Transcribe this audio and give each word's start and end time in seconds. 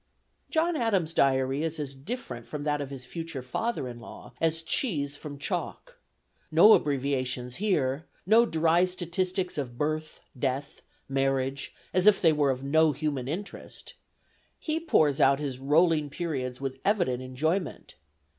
John 0.49 0.75
Adams' 0.75 1.13
diary 1.13 1.61
is 1.61 1.79
as 1.79 1.93
different 1.93 2.47
from 2.47 2.63
that 2.63 2.81
of 2.81 2.89
his 2.89 3.05
future 3.05 3.43
father 3.43 3.87
in 3.87 3.99
law 3.99 4.33
as 4.41 4.63
cheese 4.63 5.15
from 5.15 5.37
chalk. 5.37 5.99
No 6.49 6.73
abbreviations 6.73 7.57
here; 7.57 8.07
no 8.25 8.47
dry 8.47 8.85
statistics 8.85 9.59
of 9.59 9.77
birth, 9.77 10.21
death, 10.35 10.81
marriage, 11.07 11.75
as 11.93 12.07
if 12.07 12.19
they 12.19 12.33
were 12.33 12.49
of 12.49 12.63
no 12.63 12.93
human 12.93 13.27
interest. 13.27 13.93
He 14.57 14.79
pours 14.79 15.21
out 15.21 15.37
his 15.39 15.59
rolling 15.59 16.09
periods 16.09 16.59
with 16.59 16.79
evident 16.83 17.21
enjoyment. 17.21 17.93